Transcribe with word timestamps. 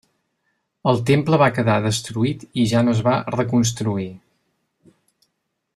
El 0.91 1.01
temple 1.09 1.39
va 1.41 1.49
quedar 1.57 1.75
destruït 1.83 2.45
i 2.63 2.65
ja 2.73 2.81
no 2.87 2.97
es 2.97 3.05
va 3.09 3.13
reconstruir. 3.39 4.11